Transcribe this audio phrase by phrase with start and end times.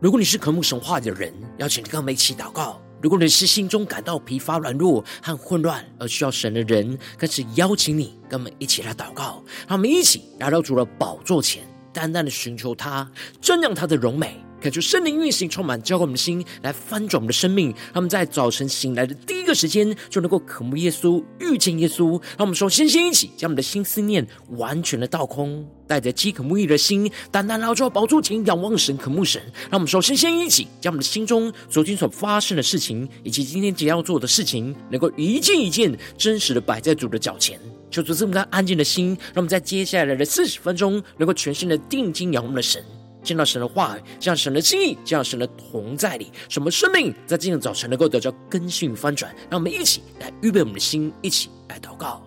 [0.00, 9.44] 如果你是渴慕神话的人，邀请你跟我们一起祷告；如果你是心中感到疲乏、软弱和混乱而需要神的人，更是邀请你跟我们一起来祷告。
[9.68, 11.62] 让我们一起来到主的宝座前，
[11.92, 13.06] 淡淡的寻求他，
[13.42, 14.42] 瞻仰他的荣美。
[14.58, 17.74] 感受圣灵运行，充满，浇灌我们的心，来翻转我们的生命。
[17.92, 22.12] 他们在早晨醒来的第个时间，就能够渴慕耶稣，遇见耶稣。
[22.38, 29.42] 让我们说先先一起将我们的心思念完全的倒空，带着饥渴沐浴的心，单单来到宝座前仰望神，渴慕神。
[29.70, 37.60] 让我们说先先一起将我们的心中昨天所发生的事情，以及今天即将要做的事情，能够一件一件真实的摆在主的脚前。
[37.90, 42.84] 求主这么安静的心，让我们在接下来的四十分钟，能够全心的定睛仰望的神。
[43.22, 49.34] 见到神的话语，见到神的心意，见到神的同在里，什么生命在今天早晨能够得到更新翻转？
[49.50, 52.22] 让我们一起来预备我们的心，一起来祷告。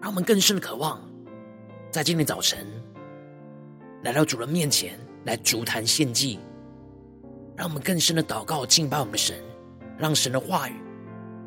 [0.00, 1.00] 让我们更深的渴望，
[1.90, 2.66] 在今天早晨
[4.02, 6.38] 来到主人面前来足坛献祭，
[7.56, 9.36] 让我们更深的祷告敬拜我们的神，
[9.98, 10.74] 让神的话语。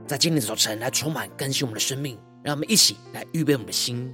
[0.06, 4.14] 在今天的早晨，来充满更新我们的生命，让我们一起来预备我们的心。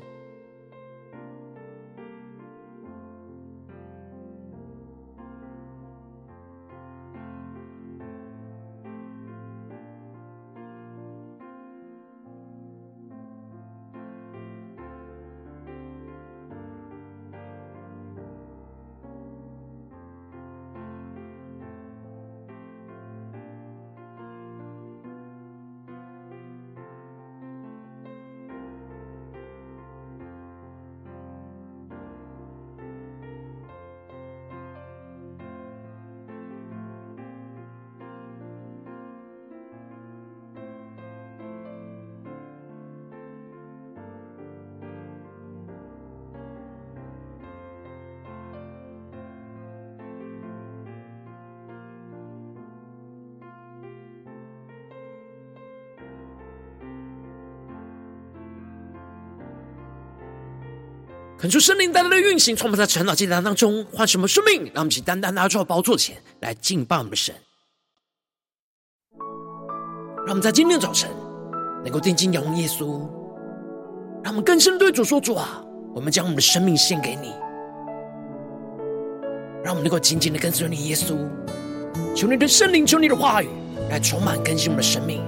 [61.40, 64.66] 恳求圣灵带来的运行，充满在成长祭坛当中，换什么生命？
[64.74, 67.34] 让我们一起单单拿到宝座前来敬拜我们的神。
[70.26, 71.10] 让我们在今天的早晨
[71.82, 73.08] 能够定睛仰望耶稣，
[74.22, 75.64] 让我们更深对主说：“主啊，
[75.96, 77.34] 我们将我们的生命献给你。”
[79.64, 81.16] 让我们能够紧紧的跟随你，耶稣。
[82.14, 83.48] 求你的圣灵，求你的话语
[83.90, 85.24] 来充满更新我们的生命。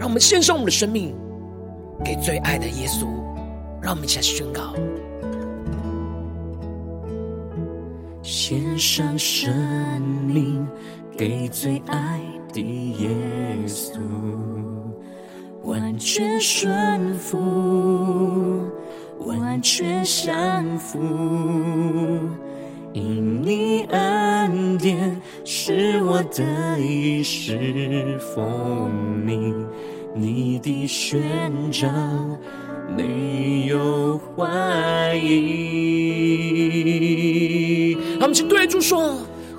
[0.00, 1.14] 让我们献上我们的生命。
[2.04, 3.06] 给最爱的耶稣，
[3.80, 4.74] 让我们一起来宣告：
[8.22, 9.50] 献上生
[10.26, 10.66] 命
[11.16, 12.20] 给最爱
[12.52, 13.08] 的耶
[13.66, 13.98] 稣，
[15.62, 18.70] 完全顺服，
[19.20, 20.98] 完全降服，
[22.92, 29.54] 因你恩典是我的一世奉你。
[30.16, 31.20] 你的宣
[31.72, 31.88] 召
[32.96, 35.56] 没有怀疑。
[38.12, 39.16] 让我们请对主说：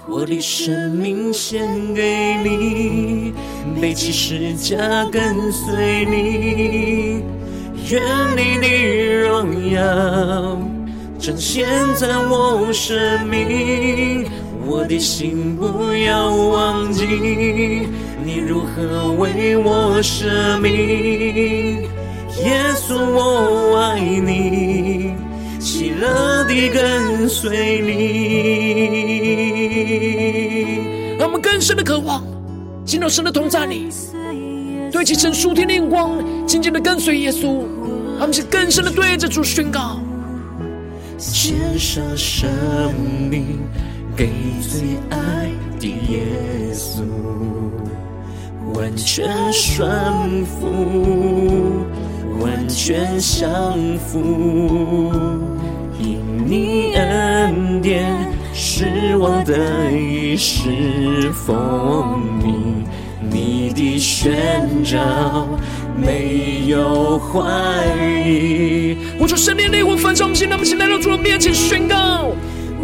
[0.07, 3.33] 我的生命献给你，
[3.81, 4.77] 背起十架
[5.11, 7.21] 跟随你，
[7.91, 8.01] 愿
[8.37, 8.67] 你的
[9.27, 10.57] 荣耀
[11.19, 14.25] 彰显在我生命，
[14.65, 17.89] 我的心不要忘记。
[18.25, 20.73] 你如何为我舍命？
[22.43, 25.13] 耶稣，我爱你，
[25.59, 27.93] 喜乐地跟随你。
[31.19, 32.23] 让我们更深的渴望，
[32.83, 33.89] 进入神的同在里，
[34.91, 37.59] 对齐神属天的眼光，紧紧的跟随耶稣。
[38.17, 39.99] 让我们是更深的对着主宣告：
[41.19, 42.49] 献上生
[43.29, 43.59] 命
[44.17, 44.31] 给
[44.67, 44.81] 最
[45.11, 46.25] 爱的耶
[46.73, 47.03] 稣。
[48.75, 51.85] 完全顺服，
[52.39, 55.11] 完全降服，
[55.97, 58.05] 因你恩典
[58.53, 62.85] 是我得以侍奉你，
[63.29, 65.47] 你的宣召
[65.95, 67.39] 没有怀
[68.27, 68.97] 疑。
[69.17, 72.33] 我说圣灵的灵魂焚烧我们心，那么现在到主的面前宣告。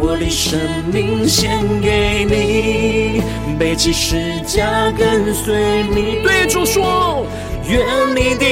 [0.04, 0.60] 我的生
[0.92, 3.22] 命献给你，
[3.60, 6.24] 背起十架跟随你。
[6.24, 7.24] 对主说，
[7.68, 7.80] 愿
[8.16, 8.46] 你的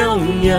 [0.00, 0.56] 荣耀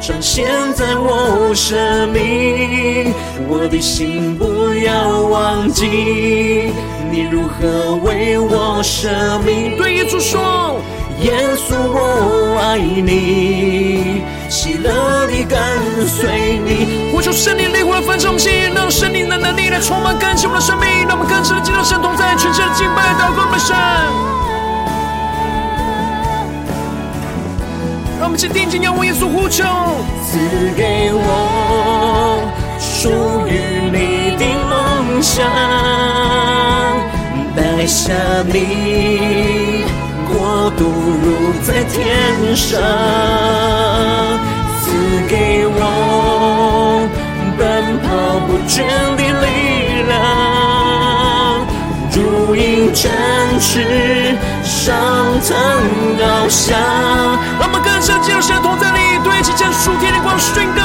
[0.00, 3.12] 彰显在我生命，
[3.46, 6.72] 我的心不要忘记
[7.10, 9.10] 你如何为我舍
[9.44, 9.76] 命。
[9.76, 10.80] 对主说，
[11.22, 11.32] 耶
[11.68, 15.58] 稣，我爱你，喜乐地跟
[16.08, 17.10] 随你。
[17.12, 23.76] 呼求圣灵烈火来焚烧我们心，让圣灵的能力来充满更新我们的生命，让我们更深的进入神同在，全身的敬拜祷告我们的神。
[28.18, 29.64] 让我们一起定睛仰望耶稣，呼求
[30.24, 30.38] 赐
[30.76, 32.40] 给我
[32.78, 33.10] 属
[33.46, 35.44] 于你的梦想，
[37.54, 38.12] 带下
[38.46, 39.84] 你。
[40.28, 40.84] 国度
[41.22, 41.26] 如
[41.62, 42.84] 在天上，赐
[45.28, 47.08] 给我
[47.58, 48.06] 奔跑
[48.46, 48.74] 不倦
[49.16, 49.46] 的力
[50.08, 50.14] 量，
[52.12, 53.10] 如鹰展
[53.60, 54.94] 翅上
[55.40, 55.56] 腾
[56.18, 56.78] 翱翔。
[57.58, 60.82] 让我们更深进入神同在里，对齐将属天的光宣告：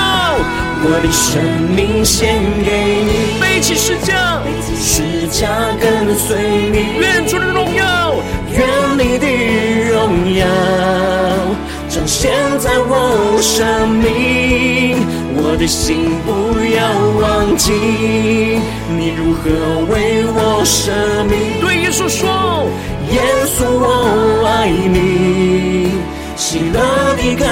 [0.84, 1.42] 我的生
[1.76, 4.42] 命献给你，背起十架，
[4.80, 5.48] 十架
[5.80, 6.38] 跟随
[6.72, 8.16] 你，愿主的荣耀。
[8.54, 8.68] 愿
[8.98, 9.26] 你的
[9.94, 10.46] 荣耀
[11.94, 14.96] 彰显在我生命，
[15.36, 16.32] 我的心不
[16.72, 16.88] 要
[17.20, 17.74] 忘记
[18.96, 19.52] 你如何
[19.92, 20.90] 为我舍
[21.26, 21.60] 命。
[21.60, 22.66] 对耶稣说，
[23.12, 25.92] 耶稣我爱你，
[26.38, 26.80] 喜乐
[27.18, 27.46] 地跟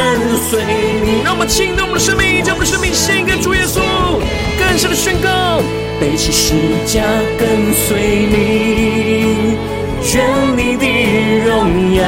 [0.50, 0.64] 随
[1.04, 1.22] 你。
[1.22, 3.82] 让我们倾倒我们的生命，将我们的生命献给主耶稣，
[4.58, 5.62] 更深的宣告，
[6.00, 6.56] 背起十
[6.88, 7.04] 架
[7.38, 9.58] 跟随你。
[10.16, 10.24] 愿
[10.56, 10.86] 你的
[11.46, 12.02] 荣耀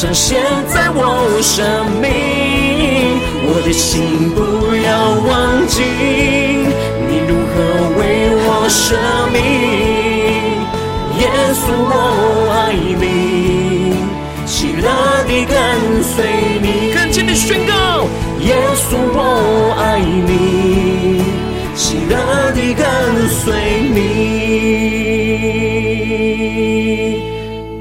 [0.00, 1.60] 彰显在我生
[2.00, 2.08] 命，
[3.44, 4.40] 我的心不
[4.74, 5.84] 要忘记
[7.06, 7.52] 你如何
[8.00, 8.00] 为
[8.32, 8.96] 我舍
[9.30, 9.36] 命。
[11.20, 13.92] 耶稣，我爱你，
[14.46, 14.88] 喜乐
[15.28, 16.24] 地跟随
[16.62, 16.94] 你。
[16.94, 18.08] 更坚定宣告，
[18.40, 21.20] 耶稣，我爱你，
[21.76, 22.16] 喜乐
[22.52, 22.88] 地跟
[23.28, 23.52] 随
[23.92, 24.00] 你。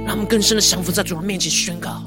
[0.06, 2.04] 让我们更深的降服在主的面前宣告：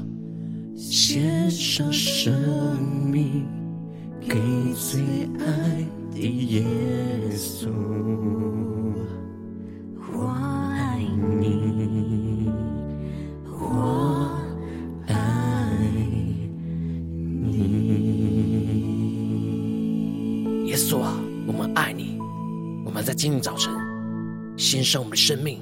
[24.83, 25.59] 上我们的生命。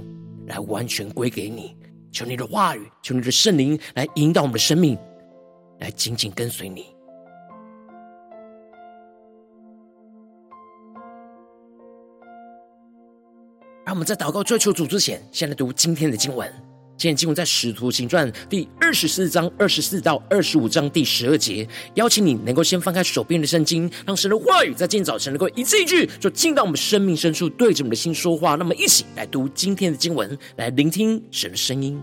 [0.47, 1.77] 来完全归给你，
[2.12, 4.97] 求你的话语，求你的圣灵来引导我们的生命，
[5.79, 6.88] 来紧紧跟随你。
[13.85, 16.70] 让我们在祷告追求主之前，先来读今天的经文。
[17.01, 21.68] 今天经文在《使徒行传》第二十四章二十四到二十五章第十二节。
[21.95, 28.53] 邀请你能够先翻开手边的圣经，让神的话语在今天早晨能够一字一句，就进到我们生命深处，对着我们的心说话。
[28.53, 32.00] 那么，一起来读今天的经文，来聆听神的声音。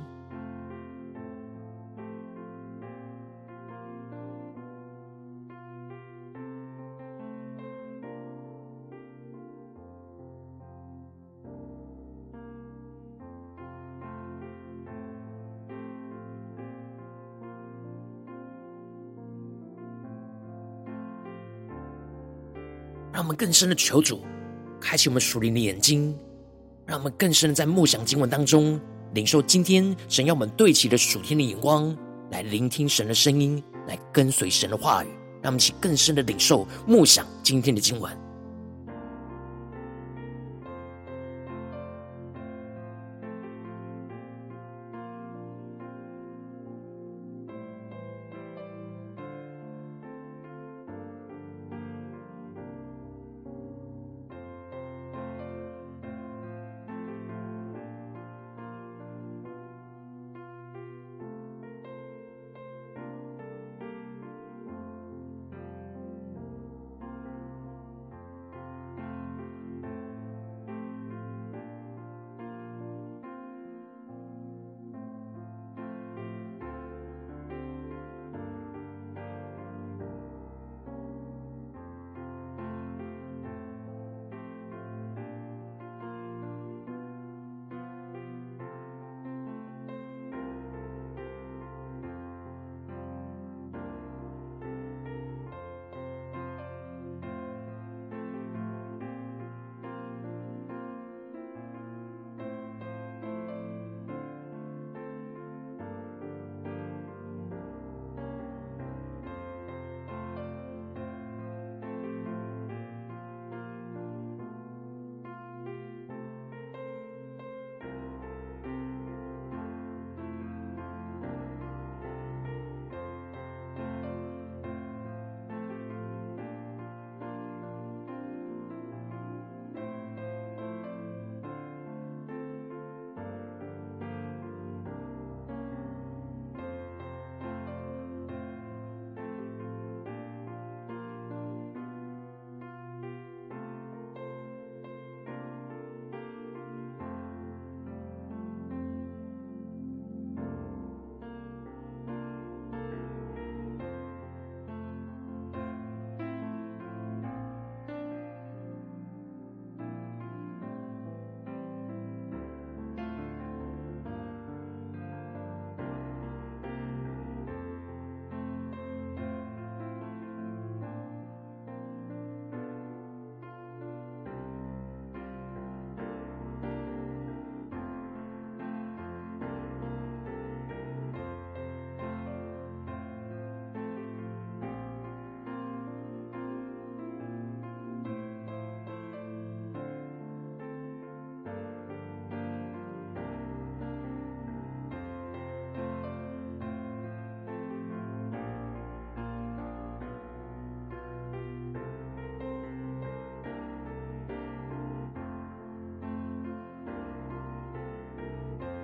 [23.19, 24.23] 让我们更深的求主
[24.81, 26.17] 开启我们属灵的眼睛，
[26.87, 28.81] 让我们更深的在默想经文当中
[29.13, 31.99] 领受今天神要我们对齐的属天的眼光，
[32.31, 35.09] 来聆听神的声音，来跟随神的话语，
[35.43, 38.28] 让我们一起更深的领受默想今天的经文。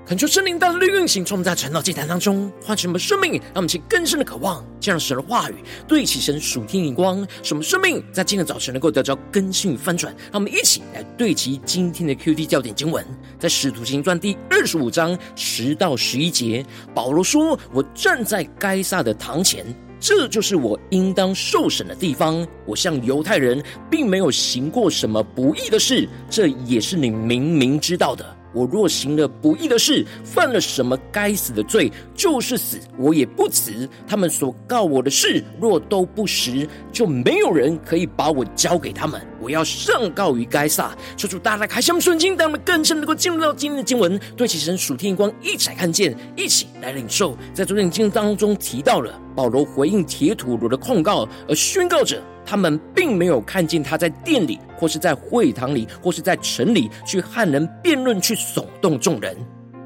[0.06, 5.54] 恳求圣灵大大的运行，从我们在传道祭坛当中唤醒我们生命，让我们去更深的渴望，这样神的话语
[5.88, 10.14] 对齐神属天灵光，使我们生命在今天早晨能够得到更新与翻转。
[10.30, 13.02] 让我们一起来对齐今天的 QD 焦点经文，
[13.38, 16.62] 在使徒行传第二十五章十到十一节，
[16.94, 19.64] 保罗说：“我站在该撒的堂前，
[19.98, 22.46] 这就是我应当受审的地方。
[22.66, 33.88] 我向犹太人并没有行过什么不义的事，这也是你明明知道的。”我若行了不义的事，犯了什么该死的罪，就是死，我也不辞。
[34.06, 39.20] 他们所告我的事，若都不实，就没有人可以把我交给他们。
[39.40, 40.96] 我要上告于该撒。
[41.16, 47.36] 求主大大开箱瞬间，让我们更深能够进入到今天的经文，对其神属天光，一起来看见，一起来领受。
[47.52, 52.22] 在昨天经当中提到了保罗回应铁土罗的控告，而宣告着。
[52.44, 59.36] 他们并没有看见他在殿里，或是在会堂里，或是在城里去和人辩论，去耸动众人。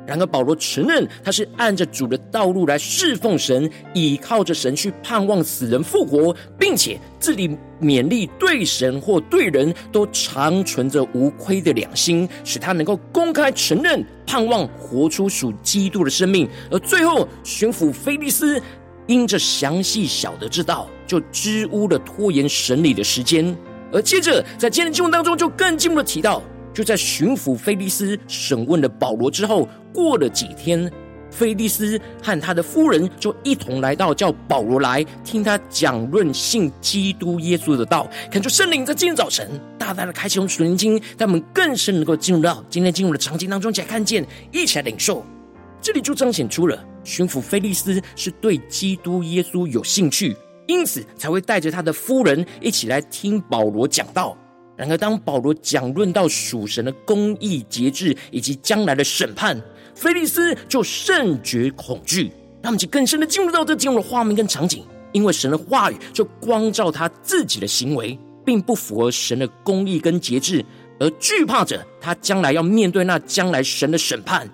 [0.06, 7.46] 然而保罗承认他是按着主的道路来侍奉神，倚靠着神去盼望死人复活，并且自己
[7.78, 16.48] 勉励对神或对人都常存着无亏的良心，使他能够公开承认，盼望活出属基督的生命。
[16.70, 18.58] 而最后巡抚菲利斯。
[19.08, 23.56] 因着详细晓得之道，就支吾了拖延审理的时间。
[23.90, 26.42] 而接着在今天的经文当中，就更进一步的提到，
[26.74, 30.92] 就在巡抚菲利斯审问了保罗之后，过了几天，
[31.30, 38.06] 菲利斯和他的夫人就一同来到，叫保罗来听他讲论信基督耶稣的道。
[38.30, 39.48] 恳求圣灵在今天早晨
[39.78, 45.24] 大大的开启我们属灵经，让我们更深能够进入到今天经文的场景当中，一起来看见，一起来领受。
[45.80, 46.84] 这里就彰显出了。
[47.04, 54.36] 巡抚菲利斯是对基督耶稣有兴趣，因此才会带着他的夫人一起来听保罗讲道。
[54.76, 59.60] 然而，当保罗讲论到属神的公义、节制以及将来的审判，
[59.94, 62.30] 菲利斯就甚觉恐惧。
[62.62, 70.64] 让我们就更深的进入到这经文的画面跟场景，因为神的话语就光照他自己的行为，并不符合神的公义跟节制，
[71.00, 74.48] 而惧怕着他将来要面对那将来神的审判。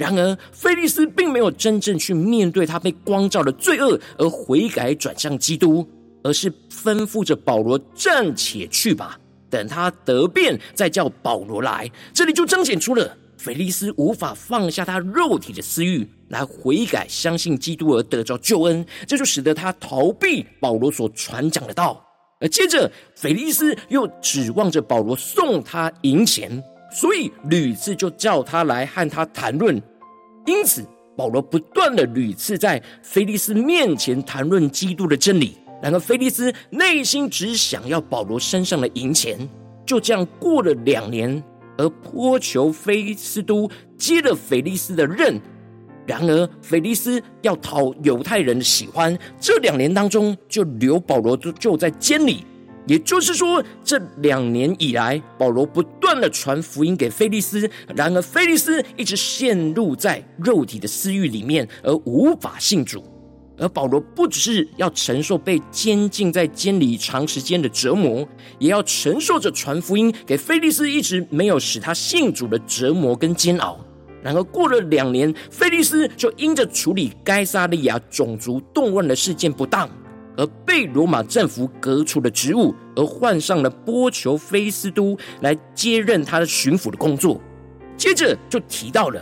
[0.00, 5.86] 然而，腓利斯并没有真正去面对他被光照的罪恶而悔改转向基督，
[6.24, 11.86] 而是吩咐着保罗暂且去吧，等他得便再叫保罗来。
[12.14, 22.02] 这里就彰显出了腓利斯无法放下他肉体的私欲来悔改，相信基督而得着救恩，这就使得他逃避保罗所传讲的道。
[22.40, 26.50] 而接着，腓利斯又指望着保罗送他银钱，
[26.90, 29.78] 所以屡次就叫他来和他谈论。
[30.50, 30.84] 因此，
[31.16, 35.56] 保罗不断的屡次在腓利斯面前谈论基督的真理。
[35.80, 39.38] 然而，腓利斯内心只想要保罗身上的银钱。
[39.86, 41.42] 就这样过了两年，
[41.78, 45.40] 而波求菲斯都接了腓利斯的任。
[46.04, 52.44] 然而，腓利斯要讨犹太人的喜欢，这两年当中就留保罗就就在监里。
[52.90, 63.04] 也就是说，这两年以来，保罗不断的传福音给菲利斯，然而菲利斯一直陷入在肉体的私欲里面，而无法信主。
[63.56, 68.28] 而保罗不只是要承受被监禁在监里长时间的折磨，
[68.58, 73.78] 也要承受着传福音给菲利斯一直没有使他信主的折磨跟煎熬。
[74.20, 79.88] 然而过了两年，菲利斯就因着处理该撒利亚种族动乱的事件不当。
[80.36, 87.40] 而被罗马政府革除了职务，而换上了波求菲斯都来接任他的巡抚的工作。
[87.96, 89.20] 接着就提到了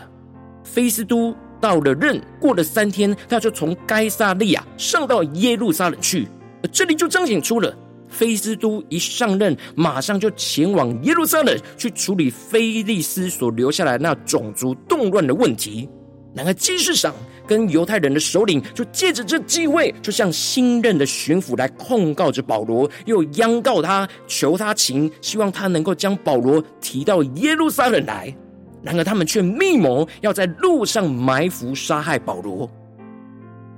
[0.62, 6.28] 菲斯都到了任，过了三天，他就从该撒利亚上到耶路撒冷去。
[6.70, 7.74] 这里就彰显出了
[8.08, 15.88] 菲斯都一上任，马上就前往耶路撒冷去处理菲利斯所留下来那种族动乱的问题。
[16.34, 17.12] 然而，记事上
[17.48, 28.32] 跟犹太人的首领就借着这机会，就向新任的巡抚来控告着保罗，又央告他，求他情，希望他能够将保罗提到耶路撒冷来。
[28.80, 32.70] 然而，他们却密谋要在路上埋伏杀害保罗。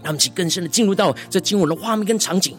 [0.03, 2.57] 他们其更深的进入到这经文的画面跟场景。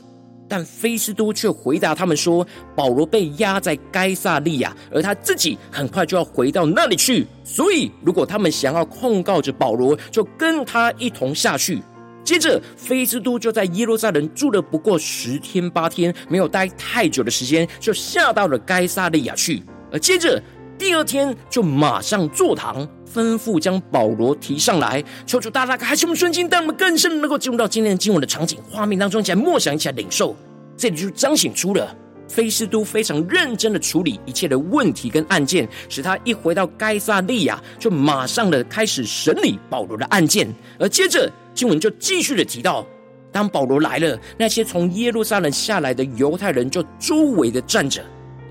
[0.51, 7.25] 但菲斯都却回答他们说：“保罗被押在该撒利亚，而他自己很快就要回到那里去。
[7.45, 11.81] 所以，如果他们想要控告着保罗，就跟他一同下去。”
[12.25, 19.63] 接着，菲斯都就在耶路撒冷住了不过十天八天，没有待太久的时间，就下到了该撒利亚去。
[19.89, 20.43] 而接着，
[20.81, 22.87] 第二天就马上坐堂。
[23.13, 30.35] 吩咐将保罗提上来，求主大大开启我们顺境，让我们更深能够进入到今天的经文的场景画面当中，一起来默想，一起来领受。
[30.75, 31.95] 这里就彰显出了
[32.27, 40.51] 菲斯都非常认真的处理一切的问题跟案件，使他一回到该撒利亚，就马上的开始审理保罗的案件。
[40.79, 42.87] 而接着经文就继续的提到，
[43.31, 48.01] 当保罗来了，那些从耶路撒冷下来的犹太人就周围的站着，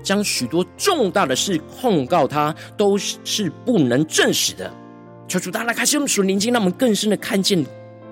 [0.03, 4.71] 将许多重大的事控告他，都是是不能证实的。
[5.27, 7.65] 求主大家开始我们属灵经，让我们更深的看见。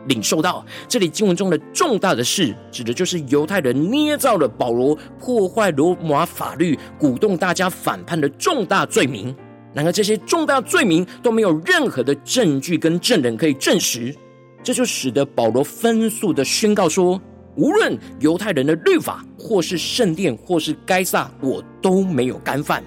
[0.08, 9.36] 领受到这里经文中的重大的事，指的就是犹太人捏造了保罗破坏罗马法律、鼓动大家反叛的重大罪名。
[9.74, 14.16] 然而，这些重大罪名都没有任何的证据跟证人可以证实，
[14.64, 17.22] 这就使得保罗分诉的宣告说：
[17.60, 22.82] 无论犹太人的律法，或是圣殿，或是该撒，我都没有干犯。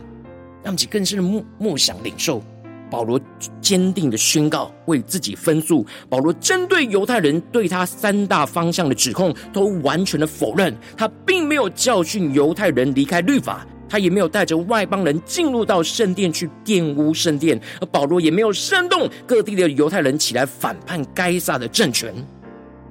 [0.64, 2.42] 让其更深的默默想领受。
[2.90, 3.20] 保罗
[3.60, 5.84] 坚定的宣告，为自己分诉。
[6.08, 10.74] 保罗针对犹太人对他三大方向的指控，都完全的否认。
[10.96, 17.60] 他并没有教训犹太人离开律法，他也没有带着外邦人进入到圣殿去玷污圣殿。
[17.78, 22.14] 而保罗也没有煽动各地的犹太人起来反叛该撒的政权。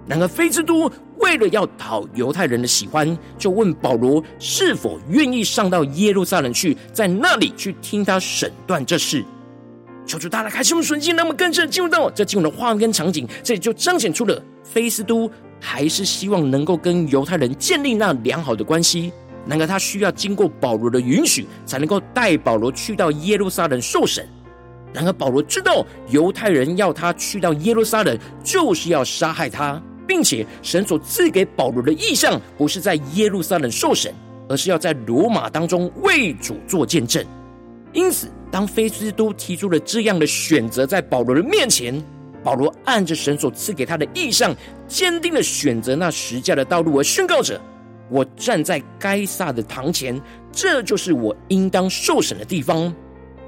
[0.07, 0.91] 然而，菲斯都
[1.21, 9.23] 为了要讨犹太人的喜欢，就问保罗是否愿意上到耶路撒冷去，在那里去听他审断这事。
[10.05, 15.29] 求主大大开启我们的眼睛，让我们更深进入到这进入的画面跟场景，这里就彰显出了菲斯都
[15.59, 19.11] 还是希望能够跟犹太人建立那良好的关系。
[19.47, 24.27] 然而，他需要经过保罗的允许，才能够带保罗去到耶路撒冷受审。
[24.93, 34.13] 然而，保罗知道犹太人要他去到耶路撒冷，就是要杀害他，并且神所赐给保罗的意象，不是在耶路撒冷受审，
[34.49, 37.25] 而是要在罗马当中为主做见证。
[37.93, 42.03] 因此，当菲斯都提出了这样的选择在保罗的面前，
[42.43, 44.53] 保罗按着神所赐给他的意象，
[44.85, 47.57] 坚定的选择那十架的道路，而宣告着
[48.11, 50.21] ：“我站在该撒的堂前，
[50.51, 52.93] 这就是我应当受审的地方。”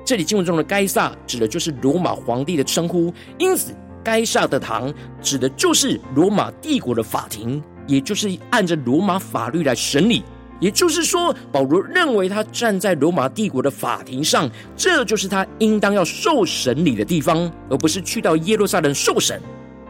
[0.05, 3.73] 这里经文中的该撒指的就是罗马皇帝的称呼，因此
[4.03, 10.23] 该撒的堂指的就是罗马帝国的法庭，也就是按着罗马法律来审理。
[10.59, 19.41] 也就是说，保罗认为他站在罗马帝国的法庭上，这就是他应当要受审理的地方，而不是去到耶路撒冷受审。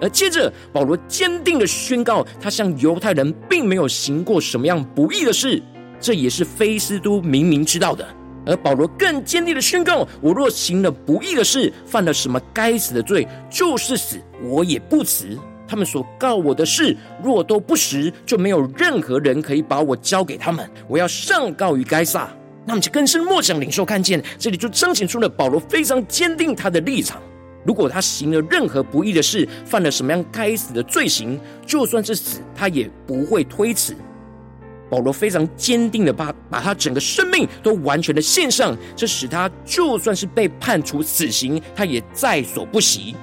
[0.02, 5.62] 而接着，保罗坚定的宣告，他向犹太人并没有行过什么样不义的事，
[6.00, 8.08] 这也是菲斯都明明知道的。
[8.46, 15.38] 而保罗更坚定的宣告：我若行了不义的事，犯了什么该死的罪，就是死，我也不辞。
[15.68, 20.70] 他们所告我的事，若都不实，就没有任何人可以把我交给他们。
[20.88, 22.30] 我要上告于该撒。
[22.66, 27.22] 那么就更深默想领受看见，这里就彰显出了保罗非常坚定他的立场。
[27.66, 33.96] 如果他行了任何不义的事，犯了什么样该死的罪行，就算是死，他也不会推辞。
[34.94, 43.16] 保罗非常坚定的把把他整个生命都完全的献上，这使他就算是被判处死刑，他也在所不惜。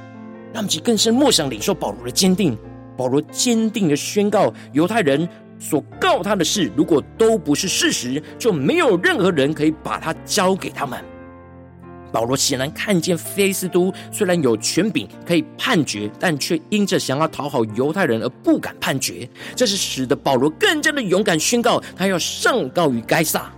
[0.52, 2.58] 让其更深默想领受保罗的坚定。
[2.96, 5.28] 保罗坚定的宣告：犹太人
[5.60, 10.98] 所告他的事，如果都不是事实，就没有任何人可以把他交给他们。
[12.12, 19.28] 保罗显然看见菲斯都虽然有权柄可以判决，但却因着想要讨好犹太人而不敢判决。
[19.54, 23.52] 这是使得保罗更加的勇敢宣告，他要上告于该撒。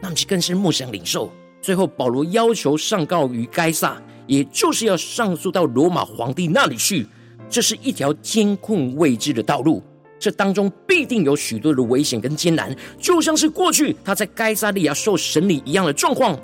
[0.00, 1.32] 让其更深默想领受。
[1.60, 4.00] 最后，保罗要求上告于该撒。
[4.28, 7.06] 也就是要上诉到罗马皇帝那里去，
[7.48, 9.82] 这是一条艰困未知的道路，
[10.20, 16.38] 这当中必定有许多的危险跟艰难，就像是过去他在该撒利亚受审理一样的状况。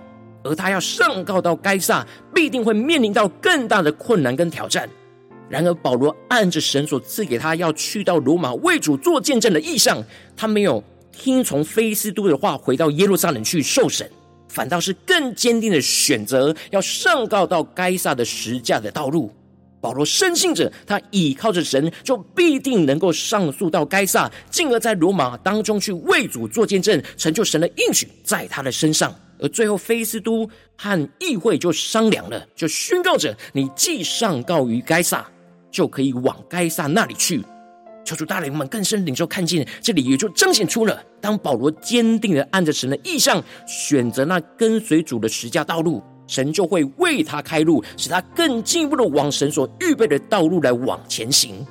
[0.44, 4.88] 而他要上告到该撒，必定会面临到更大的困难跟挑战。
[5.48, 10.02] 然而，保罗按着神所赐给他要去到罗马为主做见证的意向，
[10.36, 14.08] 他没有听从菲斯都的话，回到耶路撒冷去受审。
[14.48, 19.32] 反倒是更坚定的选择，要上告到该撒的十架的道路。
[19.80, 29.14] 保罗深信着，他倚靠着神，就必定能够上诉到该撒，进而在罗马当中去为主做见证，成就神的应许在他的身上。
[29.38, 35.26] 而最后，菲斯都和议会就商量了，就宣告着：你既上告于该撒，
[35.70, 37.42] 就可以往该撒那里去。
[38.04, 51.66] 求主大领们更深领受看见，这里也就彰显出了，当保罗坚定的按着神的意向，选择那跟随主的十架道路，神就会为他开路，使他更进一步的往神所预备的道路来往前行。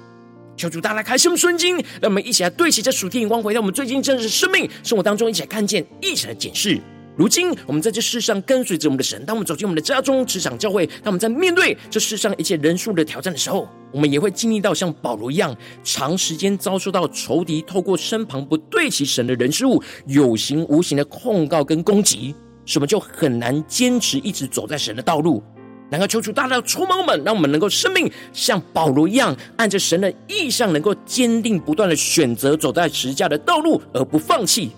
[0.58, 6.80] 求主大来开圣顺经，让我们一起来对齐这属天眼光，回到我们最近真实生命生活当中，一起来看见，一起来检视。
[7.16, 22.34] 如今，我们在这世上跟随着我们的神，当我们走进我们的家中、职场、教会，当我们在面对这世上一切人数的挑战的时候，我们也会经历到像保罗一样，长时间遭受到仇敌透过身旁不对齐神的人事物，有形无形的控告跟攻击，
[22.66, 25.44] 使我们就很难坚持一直走在神的道路。
[25.92, 34.72] 能够求主大大充满我们，让我们能够生命像保罗一样，按着神的意象，能够坚定不断的选择走在十架的道路，而不放弃。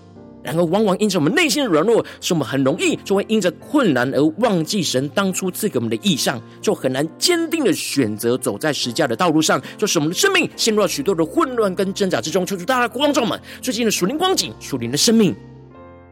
[0.45, 12.45] 然而，往往因着我们内心的软弱，使我们很容易就会因着困难而忘记神当初赐给我们的意象，就很难坚定的选择走在实架的道路上，就使我们的生命陷入了许多的混乱跟挣扎之中。
[12.45, 15.35] 求主大家光照们最近的属灵光景、属灵的生命，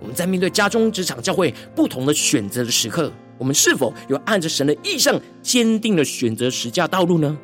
[0.01, 7.37] 我们在面对家中、职场、教会不同的选择的时刻，我们是否有按着神的意象坚定的选择实架道路呢？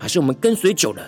[0.00, 1.02] 还是我们跟随久了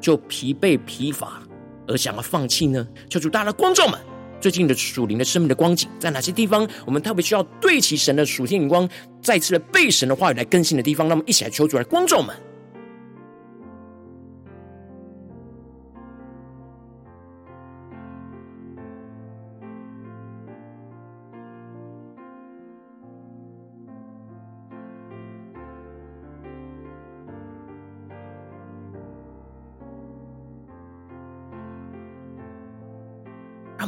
[0.00, 1.42] 就疲惫疲乏
[1.88, 2.86] 而想要放弃呢？
[3.08, 3.98] 求主大家光照们。
[4.40, 8.88] 最近的属灵的生命的光景，在哪些地方我们特别需要对齐神的属性眼光，
[9.22, 11.08] 再次的被神的话语来更新的地方？
[11.08, 12.34] 那么一起来求主来光照们。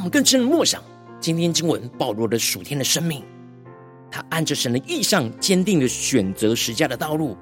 [0.02, 0.82] 我们更深的默想
[1.20, 3.22] 今天经文保罗的属天的生命，
[4.10, 7.36] 他按着神的意象，坚定的选择十架的道路，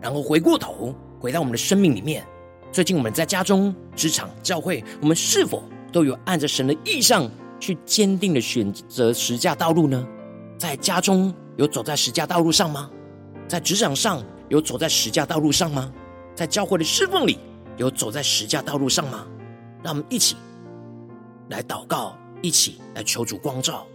[0.00, 2.24] 然后回过头回到我们的生命里面。
[2.70, 10.06] 最近我们在家中、职场、教会，我们是否都有按着神的意象去坚定的选择十架道路呢？
[10.56, 12.88] 在家中有走在十架道路上吗？
[13.48, 15.92] 在职场上有走在十架道路上吗？
[16.32, 17.40] 在教会的侍奉里
[17.76, 19.26] 有走在十架道路上吗？
[19.82, 20.36] 让我们一起。
[21.48, 23.86] 来祷告，一起来求主光照。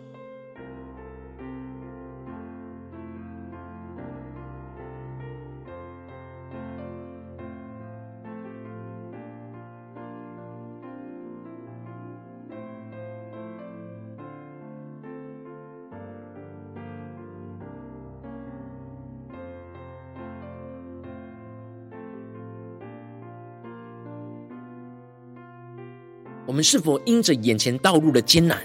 [26.61, 28.55] 们是否因着眼前道路的艰难，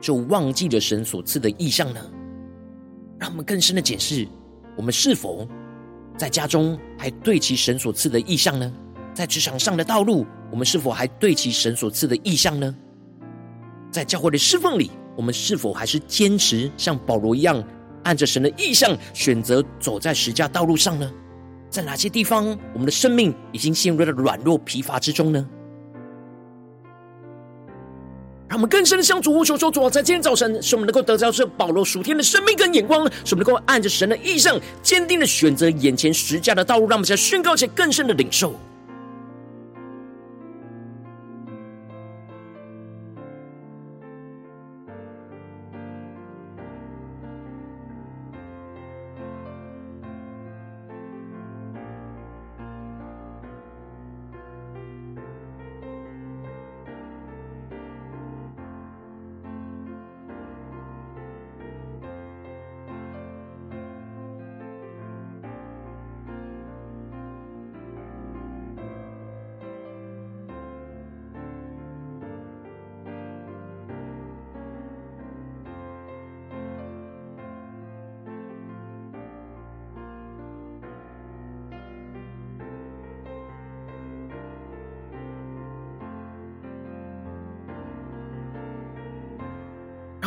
[0.00, 2.00] 就忘记了神所赐的意象呢？
[3.18, 4.26] 让我们更深的检视，
[4.78, 5.46] 我们是否
[6.16, 8.72] 在家中还对齐神所赐的意象呢？
[9.12, 12.74] 在职场上的道路，我们是否还对齐神所赐的意象呢？
[13.90, 17.62] 在教会的侍奉里，我们是否还是坚持像保罗一样，
[18.04, 21.12] 按着神的意象，选择走在十架道路上呢？
[21.68, 25.46] 在哪些地方，我们的生命已经陷入了软弱疲乏之中呢？
[28.48, 36.88] 让我们更深的向主呼求说：主啊，在今天早晨，使我们能够得着这保罗属天的生命跟眼光，使我们能够按着神的意象，坚定的选择眼前实价的道路。
[36.88, 38.58] 让我们在宣告前更深的领受。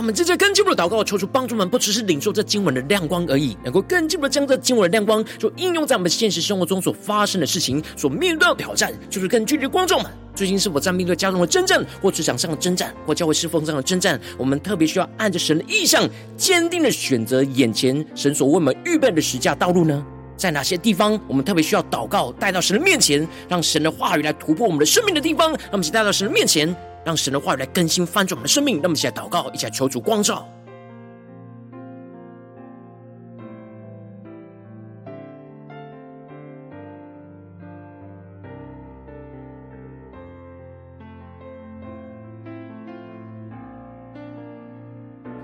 [0.01, 10.11] 我们接着更进一步的祷告，求主帮助我们，不只是领受这经文的亮光而已，能够更进一步的将这经文的亮光，就应用在我们现实生活中所发生的事情，所面对的挑战，就是更具体的观众们。
[10.33, 14.19] 最近是否在面对家中的征战，或职场上的征战，或教会侍奉上的征战？
[14.39, 20.03] 我们特别需要按着神的意象，坚定的选择眼前神所为我们预备的十架道路呢？
[20.35, 26.75] 在哪些地方，我们特别需要祷告，带到神的面前，让神的话语来突破我们的生命的地方，让我们先带到神的面前。
[27.03, 30.47] 让神的话语来更新翻转我们的生命，让我们一起来祷告，一起来求主光照。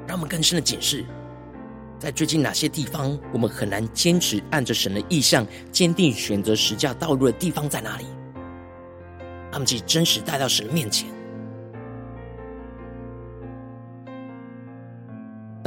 [0.05, 1.03] 让我们更深的检视，
[1.99, 8.05] 在最近哪些地方，我们很难坚持按着神的意象，坚定选择十架道路的地方在哪里？
[9.49, 11.16] 让我们去真实带到神的面前。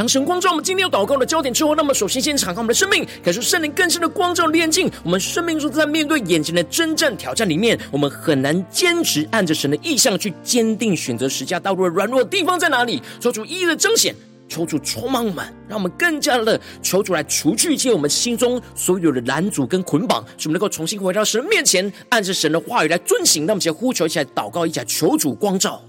[0.01, 4.91] 当神光照我们今天要祷告的焦点之后，那么首先先敞开我们的生命，感受圣灵更深的光照炼净。
[5.05, 13.03] 我们生命中在面对眼前的征战挑战里面，我们很难坚持按着神的意向去坚定选择十架道路的软弱的地方在哪里？
[13.21, 14.15] 求主一一的彰显，
[14.49, 23.47] 求主充满我们，让我们更加的求主来除去一切我们心中所有的拦阻跟捆绑，使我们能够重新回到神面前，按着神的话语来遵行。
[23.47, 25.83] 让我们一起来呼求，一起来祷告，一下求主光照。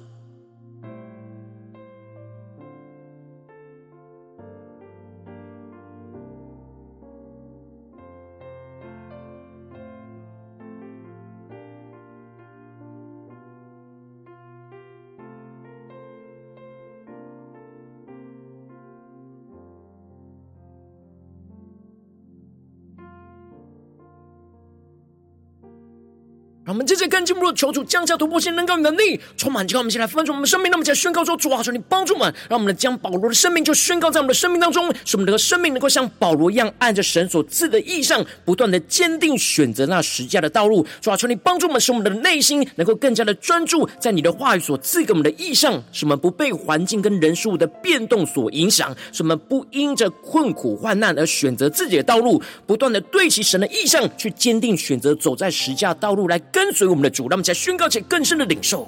[26.71, 30.71] 我们接着更进一步求主降下突破性能高与能力，充满之后，我们先来翻转我们生命。
[30.71, 40.87] 那么，在宣告说：“主啊，求你帮助我们，让我们将保罗的生命就宣告在我们的生命当中，使我们的生命能够像保罗一样，按着神所赐的意象，不断的坚定选择那十架的道路。
[41.01, 58.87] 主啊，求你帮助我们，使我们的内心能够更加的专注在你的话语所赐给我们的意象，使我们不被环境跟人事物的变动所影响，使我们不因着困苦患难而选择自己的道路，不断的对齐神的意象，去坚定选择走在十架道路来更跟随我们的主，让我们在宣告起更深的领受，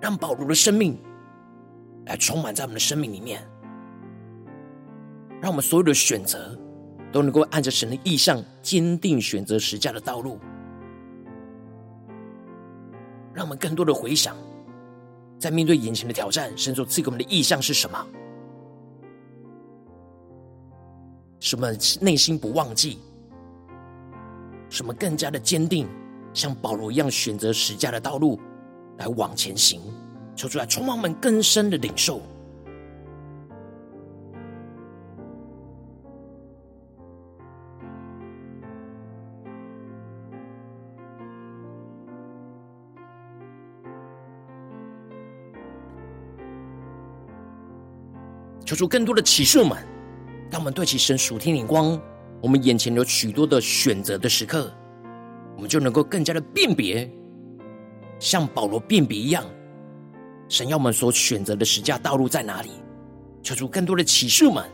[0.00, 0.96] 让保罗的生命
[2.04, 3.42] 来充满在我们的生命里面，
[5.42, 6.56] 让我们所有的选择
[7.10, 10.38] 都能够按着神的意象，坚定选择十架的道路，
[13.34, 14.36] 让我们更多的回想，
[15.40, 18.06] 在面对眼前的挑战，神所赐给我们的意象是什么？
[21.40, 21.66] 什么
[22.00, 23.00] 内心不忘记。
[24.76, 25.88] 什么更加的坚定，
[26.34, 28.38] 像保罗一样选择十架的道路
[28.98, 29.80] 来往前行，
[30.34, 32.20] 求出来充满我们更深的领受。
[48.62, 49.78] 求出更多的启示们，
[50.50, 51.98] 让我们对其神属天灵光。
[52.40, 54.72] 我们眼前有许多的选择的时刻，
[55.56, 57.10] 我们就能够更加的辨别，
[58.18, 59.44] 像保罗辨别一样，
[60.48, 62.70] 神要我们所选择的十架道路在哪里？
[63.42, 64.64] 求出更多的启示们。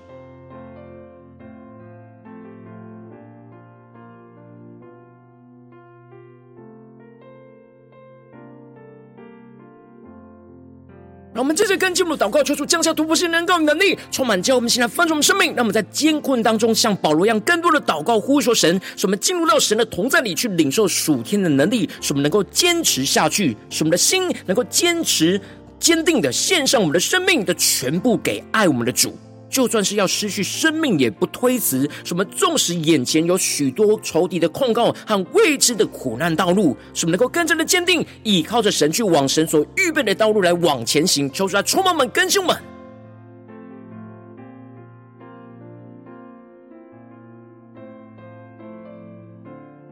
[11.52, 15.48] 们接着跟进我们的祷告，求主降下突破性能够能力，充满教我们现在翻转我们生命。
[15.54, 25.38] 让我们在艰困当中，像保罗一样，更多的祷告呼求神，使我们进入到神的同在里去领受属天的能力，使我们能够坚持下去，使我们的心能够坚持
[25.78, 29.14] 坚定的献上我们的生命的全部给爱我们的主。
[29.52, 31.88] 就算是要失去生命，也不推辞。
[32.02, 32.24] 什么？
[32.24, 41.30] 纵使眼前有许多仇敌的控告和未知的苦难道路，什么能够更加的坚定，倚靠着神去往神所预备的道路来往前行。
[41.30, 42.56] 求主来充满我们，更新们，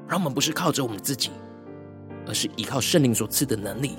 [0.08, 1.30] 让我们不是靠着我们自己，
[2.26, 3.98] 而是依靠圣灵所赐的能力，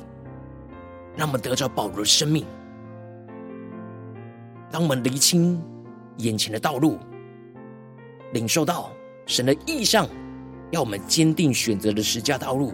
[1.15, 2.43] 让我们得着保罗的生命。
[4.71, 5.61] 当我们厘清
[6.17, 6.97] 眼前的道路，
[8.31, 8.89] 领受到
[9.25, 10.07] 神的意象，
[10.71, 12.73] 要我们坚定选择的十架道路，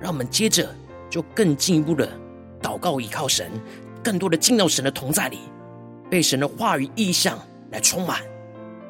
[0.00, 0.68] 让我们接着
[1.08, 2.08] 就更进一步的
[2.60, 3.50] 祷告，依靠神，
[4.02, 5.38] 更多的进到神的同在里，
[6.10, 7.38] 被神的话语意象
[7.70, 8.20] 来充满，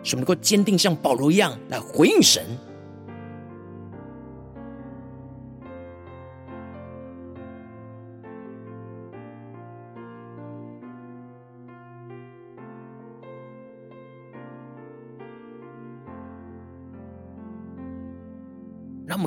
[0.03, 2.43] 使我们能够坚定像保罗一样来回应神。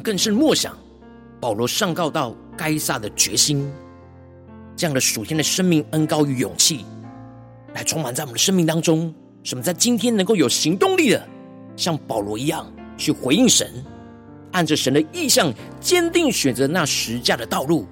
[0.05, 0.77] 更是默想
[1.41, 3.67] 保罗上告到该撒的决心，
[4.75, 6.85] 这样的属天的生命恩高与勇气，
[7.73, 11.27] 来充满在我们的生命当中，什么在今天能够有行动力的，
[11.75, 13.67] 像保罗一样去回应神，
[14.51, 17.87] 按着神的意向，坚定选择那十架的道路。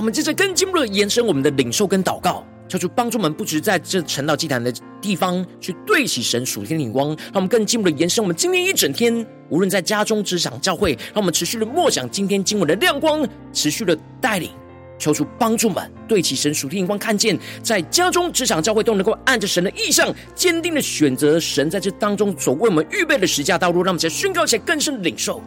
[0.00, 14.48] 我们接着更进一步的延伸我们的领受跟祷告，求主帮助我们，不只在这晨祷祭坛的地方去对齐神属天的光，让我们更进一步的延伸我们今天一整天，无论在家中、职场、教会，让我们持续的默想今天经文的亮光，持续的带领，
[14.98, 25.42] 求主帮助们对齐神属天眼光，看见在家中、职场、教会都能够按着神的意象，坚定的选择神在这当中所为我们预备的十架道路，让我们在宣告起来更深的领受。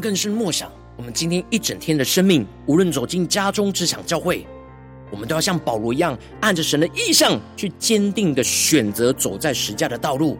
[0.00, 4.46] 更深默想，我们今天一整天的生命，无论走进家中、职场、教会，
[5.10, 10.38] 我们都要像保罗一样，按着神的意象，去坚定的选择走在十架的道路。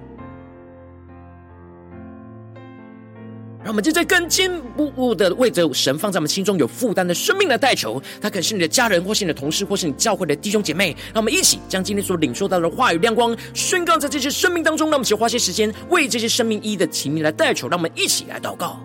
[3.63, 8.01] 让我们就在更进一步的为着神放在我们心中有负担的生命来代求。
[8.21, 10.97] 他可能是你的家人，或是你的同事，或是你教会的弟兄姐妹。
[11.13, 14.89] 让我们一起将今天所领受到的话语亮光宣告在这些生命当中。
[14.89, 17.69] 让我们一起花些时间为这些生命意义的奇妙来代求。
[17.69, 18.81] 让我们一起来祷告。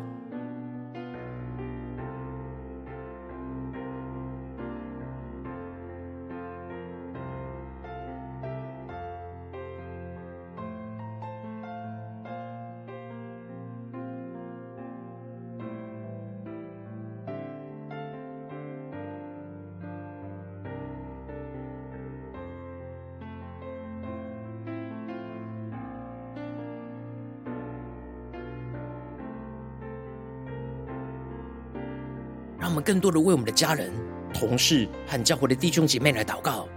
[32.72, 33.92] 我们更多的为我们的家人、
[34.34, 36.70] 同事和教会的弟兄姐妹来祷告，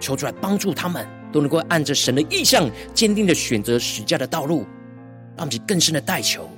[0.00, 4.60] 求主来帮助他们，都能够按着神的意向，坚定的选择十架的道路，
[5.36, 6.48] 让我们去更深的代求。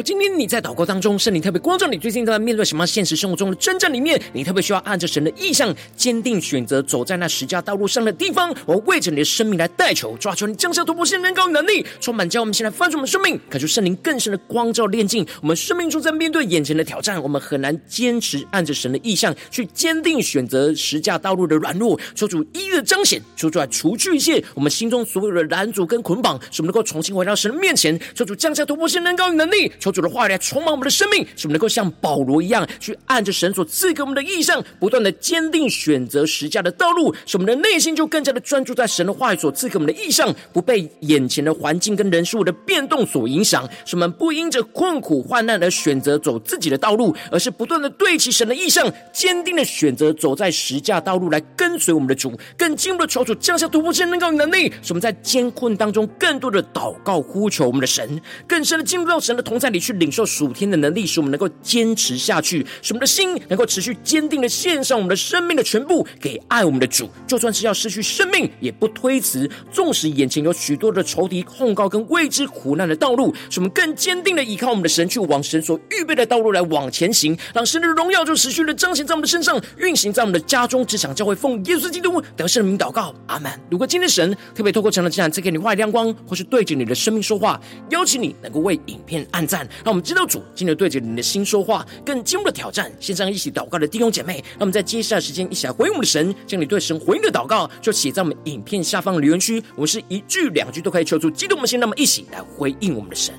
[0.00, 29.72] 如果今天你在祷告当中，圣灵特别光照你，最近正在面对什么现实生活中的征战里面，你特别需要按着神的意象，坚定选择走在那十架道路上的地方，我为着你的生命来代求，抓住你降下突破性能高能力，充满将我们现在翻转我们生命，感受圣灵更深的光照炼净我们生命中，在面对眼前的挑战，我们很难坚持按着神的意象去坚定选择十架道路的软弱，求主一一的彰显，求主来除去一切我们心中所有的拦阻跟捆绑，使我们能够重新回到神的面前，求主降下突破性能高能力。
[29.78, 60.10] 求主的话语来充满我们的生命，使我们能够像保罗一样，去按着神所赐给我们的意象，不断的坚定选择实价的道路，使我们的内心就更加的专注在神的话语所赐给我们的意象，不被眼前的环境跟人事物的变动所影响，使我们不因着困苦患难而选择走自己的道路，而是不断的对齐神的意象，坚定的选择走在实价道路来跟随我们的主，更进一步的求主降下突破性能够能力，使我们在艰困当中更多的祷告呼求我们的神，更深的进入到神的同在里去领。
[60.10, 67.08] 受属天的能力，使我们能够坚持下去；使我们的心能够持续坚定的献上我们的生命的全部给爱我们的主。
[67.28, 69.48] 就算是要失去生命，也不推辞。
[69.70, 77.38] 纵使眼前有许多的仇敌控告跟未知苦难的道路，使我们更坚定的依靠我们的神，去往神所预备的道路来往前行。
[77.54, 83.50] 让神的荣耀就持续的彰显在我们的身上，运行在我们的家中、职场、教会，奉耶稣基督得胜的名祷告，阿门。
[83.70, 90.00] 如果今天神特别透过成了这样，赐给你话语亮光，或是对着你的生命说话，邀请你能够为影片按赞，我们。
[90.10, 92.90] 知道主今天对着你的心说话，更进一步的挑战。
[92.98, 99.62] 线上一起祷告的弟兄姐妹，那我们在接下来时间一起来回应我们的神，将你对神回应的祷告就写在我们影片下方的留言区。
[99.76, 103.32] 我们是一句两句都可以求助激动我们心，那么一起来回应我们的神。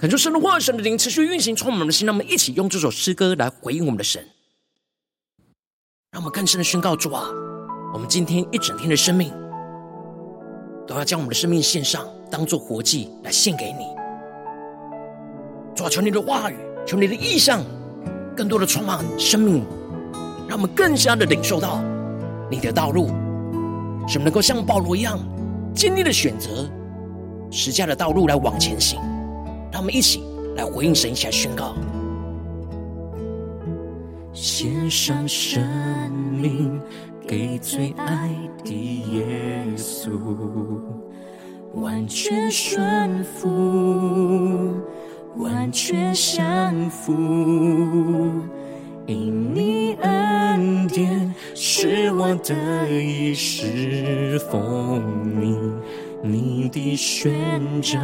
[0.00, 2.06] 恳求神的话语、神的灵持续运行，充满我们的心。
[2.06, 4.24] 让我们一起用这首诗歌来回应我们的神，
[6.10, 7.28] 让我们更深的宣告：主啊，
[7.92, 9.30] 我们今天一整天的生命，
[10.86, 13.84] 都要将我们的生命献上，当做活祭来献给你。
[15.76, 17.62] 主啊，求你的话语，求你的意象，
[18.34, 19.66] 更多的充满生命，
[20.48, 21.78] 让我们更加的领受到
[22.50, 23.08] 你的道路，
[24.08, 25.18] 使我们能够像保罗一样，
[25.74, 26.66] 坚定的选择
[27.50, 28.98] 十架的道路来往前行。
[29.72, 30.22] 让我们一起
[30.56, 31.74] 来回应神，一起来宣告。
[34.32, 35.62] 献上生
[36.10, 36.80] 命
[37.26, 38.30] 给最爱
[38.64, 40.10] 的耶稣，
[41.74, 44.72] 完全顺服，
[45.36, 47.12] 完全降服，
[49.06, 52.54] 因你恩典使我得
[52.90, 55.02] 以侍奉
[55.40, 55.58] 你。
[56.22, 57.98] 你的宣召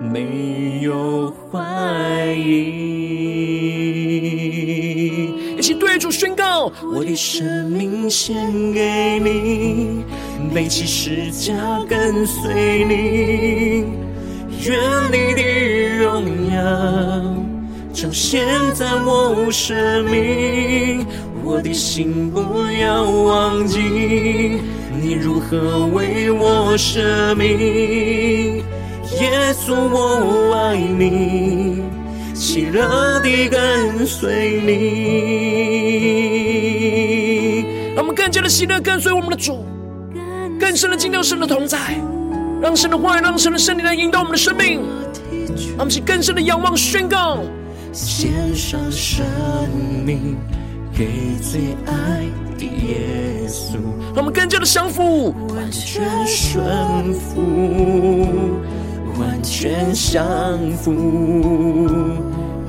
[0.00, 1.58] 没有怀
[2.36, 2.54] 疑，
[5.58, 8.36] 一起对主宣告：我的生命献
[8.72, 10.04] 给你，
[10.54, 13.84] 背起十字架跟随你，
[14.64, 14.78] 愿
[15.10, 15.42] 你的
[15.98, 16.22] 荣
[16.54, 16.62] 耀
[17.92, 21.04] 彰显在我生命，
[21.42, 22.40] 我的心不
[22.80, 24.60] 要忘记。
[25.00, 28.64] 你如何为我舍命？
[29.20, 31.82] 耶稣，我爱你，
[32.34, 34.74] 喜乐地跟随你。
[37.94, 39.64] 让我们更加的喜乐跟随我们的主，
[40.58, 41.78] 更深的经历神的同在，
[42.60, 44.80] 让神的话语，让神的圣灵来引导我们的生命。
[45.76, 47.44] 让我们去更深的仰望宣告，
[47.92, 49.24] 献上生
[50.04, 50.36] 命
[50.92, 51.06] 给
[51.40, 52.24] 最爱
[52.58, 53.74] 的耶稣，
[54.14, 58.28] 让我们更加的降服，完全顺服，
[59.18, 60.22] 完全降
[60.76, 60.92] 服。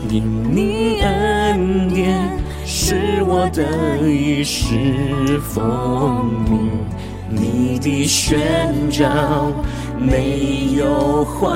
[0.10, 0.24] 因
[0.54, 2.30] 你恩典
[2.66, 6.32] 是我得以侍奉
[7.30, 9.52] 你，你的宣召
[10.00, 11.50] 没有怀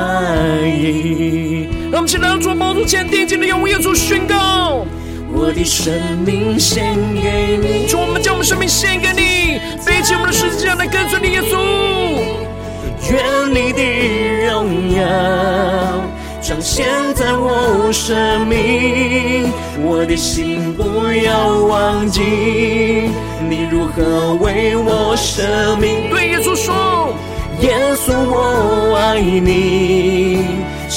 [0.67, 1.69] 疑。
[1.91, 4.85] 让我们现在要做宝座前定睛的仰望，要做宣告。
[5.33, 5.93] 我的生
[6.25, 11.57] 命献给你，主，我们将我们生命献给你，背起我们的十字架来跟随你，耶稣。
[13.09, 13.19] 愿
[13.49, 13.81] 你的
[14.47, 15.01] 荣耀
[16.41, 19.51] 彰显在我生命，
[19.83, 22.21] 我的心不要忘记
[23.49, 26.09] 你如何为我舍命。
[26.09, 27.13] 对耶稣说，
[27.61, 30.45] 耶稣我爱你。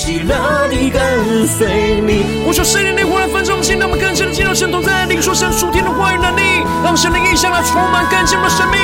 [0.04, 2.44] 喜乐地跟随你。
[2.46, 6.42] 我说圣灵的话语分中心，让我们更深的进入神同在，领受神属天的话语能力，
[6.84, 8.78] 让神的异象来充满更新我们的生命。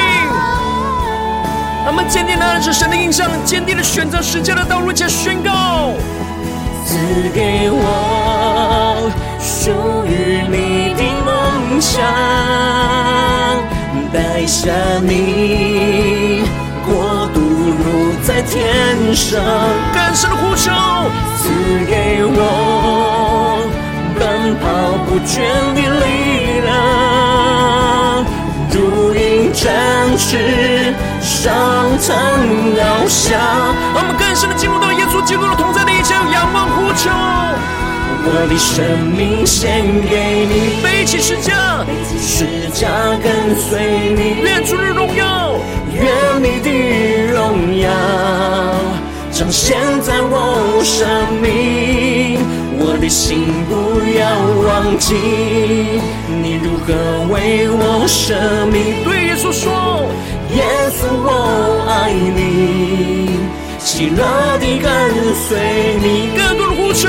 [1.84, 5.92] 让我们坚定的按着神的印象，坚定的选择十架的道路，且宣告：
[6.86, 6.96] 赐
[7.34, 9.70] 给我属
[10.08, 12.00] 于你的梦想，
[14.10, 16.44] 带下你
[16.86, 17.39] 国度
[17.84, 19.40] 如在天上。
[19.92, 20.70] 更深的呼求，
[21.38, 21.48] 赐
[21.86, 23.62] 给我
[24.18, 24.64] 奔跑
[25.06, 25.40] 不倦
[25.74, 26.70] 的力量，
[28.70, 29.64] 如鹰展
[30.16, 31.50] 翅，上
[31.98, 32.06] 腾
[32.76, 32.78] 翱
[33.08, 33.38] 翔。
[33.94, 37.10] 让我们更深的进入到耶稣基督的同在的一切，仰望呼求。
[38.22, 38.76] 我的生
[39.16, 41.84] 命献给你，背起十架，
[42.18, 42.88] 十架
[43.22, 45.54] 跟随你，列祖的荣耀，
[45.92, 46.02] 愿
[46.42, 46.68] 你的
[47.32, 47.88] 荣耀。
[49.32, 51.08] 彰显在我生
[51.40, 52.38] 命，
[52.78, 53.72] 我的心不
[54.18, 54.22] 要
[54.66, 55.14] 忘记
[56.42, 56.92] 你如何
[57.32, 58.34] 为我舍
[58.66, 59.02] 命。
[59.04, 60.04] 对耶稣说，
[60.54, 63.40] 耶稣我爱你，
[63.92, 64.22] 喜乐
[64.60, 64.88] 地跟
[65.34, 65.58] 随
[66.00, 66.30] 你。
[66.36, 67.08] 更多的呼求，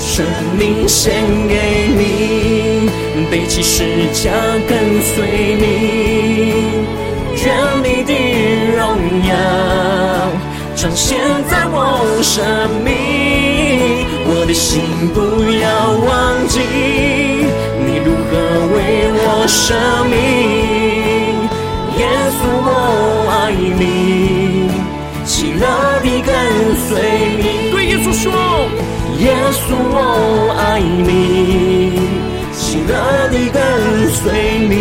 [0.00, 0.24] 生
[0.58, 1.12] 命献
[1.46, 1.54] 给
[1.98, 2.88] 你，
[3.30, 4.32] 背起十架
[4.66, 5.12] 跟随
[5.60, 5.62] 你，
[7.44, 7.44] 愿
[7.84, 8.12] 你的
[8.74, 8.80] 荣
[9.28, 9.32] 耀。
[10.74, 11.20] 彰显
[11.50, 11.76] 在我
[12.22, 12.42] 生
[12.82, 14.80] 命，我的心
[15.12, 15.20] 不
[15.60, 15.68] 要
[16.08, 16.58] 忘记
[17.84, 18.32] 你如何
[18.72, 18.76] 为
[19.12, 19.74] 我舍
[20.08, 20.12] 命。
[21.98, 22.02] 耶
[22.32, 22.68] 稣，我
[23.30, 23.82] 爱你，
[25.58, 26.34] 乐地跟
[26.76, 26.88] 随
[27.38, 27.70] 你。
[27.70, 28.30] 对耶稣说，
[29.18, 29.96] 耶稣，我
[30.58, 31.10] 爱你，
[32.52, 32.92] 喜乐
[33.30, 33.56] 地跟
[34.10, 34.22] 随
[34.68, 34.74] 你。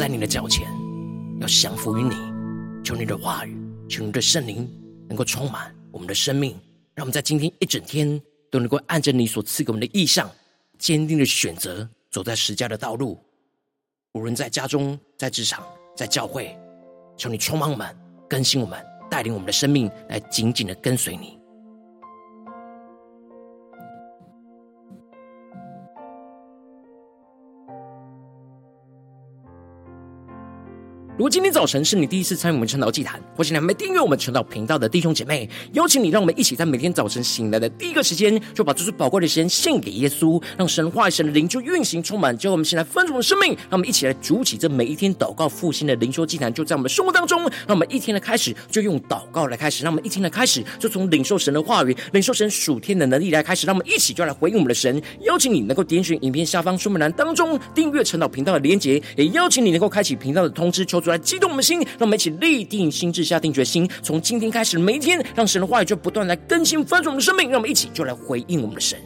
[0.00, 0.66] 在你的脚前，
[1.42, 2.14] 要降服于你。
[2.82, 3.54] 求你的话语，
[3.86, 4.66] 求你的圣灵
[5.06, 6.52] 能够充满我们的生命，
[6.94, 8.18] 让我们在今天一整天
[8.50, 10.30] 都能够按着你所赐给我们的意象，
[10.78, 13.22] 坚定的选择走在十家的道路。
[14.14, 15.62] 无论在家中、在职场、
[15.94, 16.58] 在教会，
[17.18, 17.94] 求你充满我们，
[18.26, 21.38] 更新我们，带领我们的生命来紧紧的跟随你。
[31.20, 43.50] 如果今天早晨是你第一次参与我们晨祷祭坛，或是你还没订阅我们晨祷频道的弟兄姐妹，邀请你，让我们一起在每天早晨醒来的第一个时间，就把这最宝贵的时间献给耶稣，让神话、神的灵就运行充满，叫我们先来分盛的生命。
[43.68, 47.38] 让我们一起来筑起这每一天祷告复兴的灵修祭坛，就在我们生活当中。
[47.42, 53.66] 让我们一天的开始就用祷告来开始，让我们一天的开始就从领受神的话语、领受神属天的能力来开始。
[53.66, 54.98] 让我们一起就来回应我们的神。
[55.26, 61.78] 邀请你能够点选影片下方说明栏当中订阅晨祷频道的连结，也邀请你能够开启频道的通知，求主来激动我们的心。
[61.80, 67.50] 让我们一起立定心智，下定决心，从今天开始，每一天，让神的话语就不断来更新翻转我们的生命。
[67.50, 68.98] 让我们一起就来回应我们的神。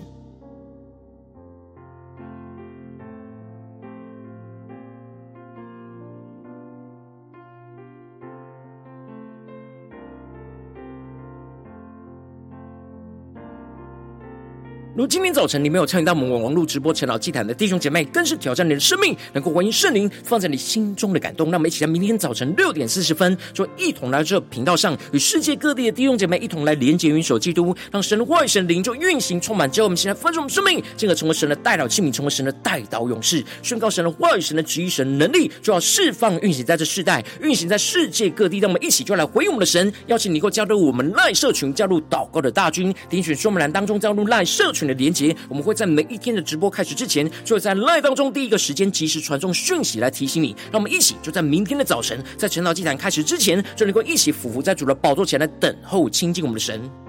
[14.96, 21.50] 如今天早晨你没有参与到我们网络直播晨祷祭坛的弟兄姐妹，更是挑战你的生命，能够回应圣灵放在你心中的感动。
[21.50, 29.68] 让我们一起在明天早晨六点四十分，就一同来到这频道上，与世界各地的弟兄姐妹一同来连接、云手基督，让神的外、神灵就运行充满。
[29.68, 38.60] 叫我们现在分盛我们生命，进而成为神的代祷器皿，成为神的代祷勇士，宣告神的外、神的旨意、神的能力，就要释放运行在这世代，运行在世界各地。
[38.60, 50.54] 让我们一起就来回应我们的神，邀请你能够加入我们赖社群，加入祷告的大军，点选说明栏当中加入赖社群的连接，我们会在每一天的直播开始之前，就会在 Live 当中第一个时间及时传送讯息来提醒你。
[50.70, 57.03] 让我们一起就在明天的早晨，在晨祷祭坛开始之前，就能够一起俯伏在主的宝座前来等候亲近我们的神。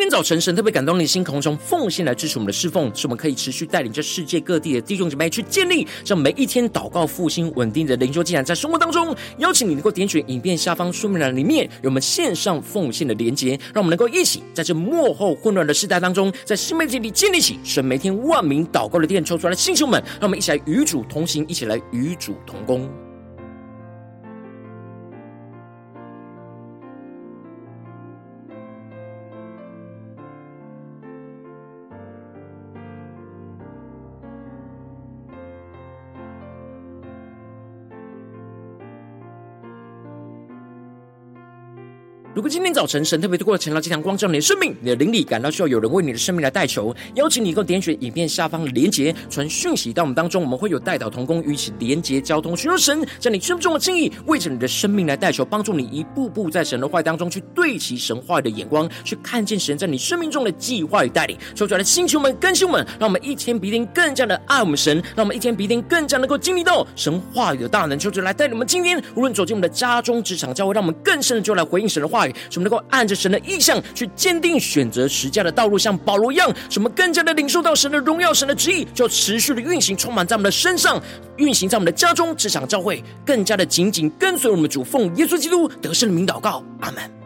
[0.00, 22.88] 天早晨，神特别感动你的心，空中奉献来支持我们的侍奉，使我们可以持续带领着世界各地的弟兄姐妹去建立，让每一天祷告复兴稳定的灵修进展，在生活当中，邀请你能够点选影片下方说明栏里面有我们线上奉献的连结，让我们能够一起在这幕后混乱的时代当中，在新媒体里建立起神每天万名祷告的殿，抽出来的弟兄们，让我们一起来与主同行，一起来与主同工。
[42.40, 61.36] 如果今天早晨神特别透过晨祷祭坛光照你的生命，你的灵里感到需要有人为你的生命来代求，邀请你能够点选影片下方的连结，传讯息到我们当中，我们会有代祷同工与其连结交通，寻求神在你生命中的心意，为着你的生命来代求，帮助你一步步在神的话语当中去对齐神话语的眼光，去看见神在你生命中的计划与带领。
[61.54, 67.98] 求主来的星球们、更新我们，让我们一天比一天更加的爱我们神，让我们一天比一天更加能够经历到神话语的大能。
[67.98, 72.29] 求主来带领我们今天无论走进我们的家中、职场、教会，让我们更深的就来回应神的话语。
[72.48, 81.00] 使我们能够按着神的意向去坚定选择持家的道路，像保罗一样，什么更加的领受到神的荣耀、神的旨意，就持续的运行，充满在我们的身上，
[81.36, 87.19] 运行在我们的家中、职场、教会，更加的紧紧跟随我们主，奉耶稣基督得胜的名祷告，阿门。